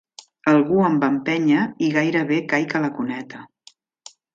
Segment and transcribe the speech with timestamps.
[0.53, 3.49] Algú em va empènyer i gairebé caic a la cuneta.